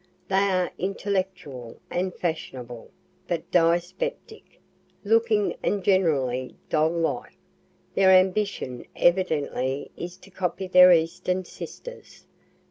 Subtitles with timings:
[0.29, 2.89] They are "intellectual" and fashionable,
[3.27, 4.59] but dyspeptic
[5.03, 7.33] looking and generally doll like;
[7.93, 12.25] their ambition evidently is to copy their eastern sisters.